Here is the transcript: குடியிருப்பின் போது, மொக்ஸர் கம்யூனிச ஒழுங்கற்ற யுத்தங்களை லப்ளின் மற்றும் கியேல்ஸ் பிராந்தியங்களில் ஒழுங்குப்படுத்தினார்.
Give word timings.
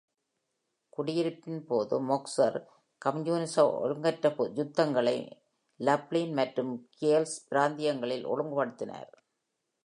குடியிருப்பின் 0.89 1.65
போது, 1.65 1.95
மொக்ஸர் 2.03 2.57
கம்யூனிச 2.97 3.55
ஒழுங்கற்ற 3.81 4.33
யுத்தங்களை 4.53 5.17
லப்ளின் 5.79 6.33
மற்றும் 6.33 6.73
கியேல்ஸ் 6.97 7.37
பிராந்தியங்களில் 7.49 8.25
ஒழுங்குப்படுத்தினார். 8.25 9.11